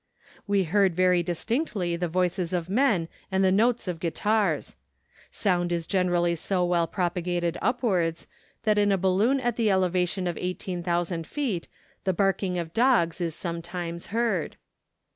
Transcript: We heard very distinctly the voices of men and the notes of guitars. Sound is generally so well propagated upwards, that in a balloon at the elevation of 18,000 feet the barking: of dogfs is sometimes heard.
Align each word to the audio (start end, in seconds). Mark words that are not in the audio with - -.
We 0.47 0.63
heard 0.63 0.95
very 0.95 1.21
distinctly 1.21 1.95
the 1.95 2.07
voices 2.07 2.53
of 2.53 2.71
men 2.71 3.07
and 3.31 3.43
the 3.43 3.51
notes 3.51 3.87
of 3.87 3.99
guitars. 3.99 4.75
Sound 5.29 5.71
is 5.71 5.85
generally 5.85 6.33
so 6.33 6.65
well 6.65 6.87
propagated 6.87 7.55
upwards, 7.61 8.25
that 8.63 8.79
in 8.79 8.91
a 8.91 8.97
balloon 8.97 9.39
at 9.39 9.57
the 9.57 9.69
elevation 9.69 10.25
of 10.25 10.39
18,000 10.39 11.27
feet 11.27 11.67
the 12.03 12.13
barking: 12.13 12.57
of 12.57 12.73
dogfs 12.73 13.21
is 13.21 13.35
sometimes 13.35 14.07
heard. 14.07 14.57